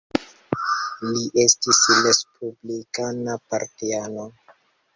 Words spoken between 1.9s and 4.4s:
respublikana partiano.